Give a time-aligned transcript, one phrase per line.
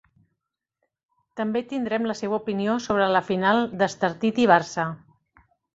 [1.41, 4.93] També tindrem la seva opinió sobre la final d'Estartit i Barça.